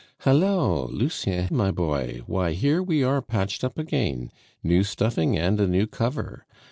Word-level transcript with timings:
"Hallo! 0.21 0.87
Lucien, 0.91 1.47
my 1.51 1.69
boy, 1.69 2.21
why 2.25 2.53
here 2.53 2.81
we 2.81 3.03
are 3.03 3.21
patched 3.21 3.63
up 3.63 3.77
again 3.77 4.31
new 4.63 4.83
stuffing 4.83 5.37
and 5.37 5.59
a 5.61 5.67
new 5.67 5.85
cover. 5.85 6.43